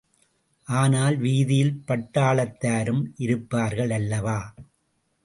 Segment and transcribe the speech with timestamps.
[0.67, 4.39] ஆனால் வீதியில் பட்டாளத்தாரும் இருப்பார்கள் அல்லவா?